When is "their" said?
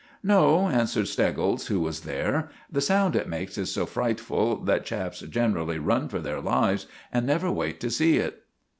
6.19-6.41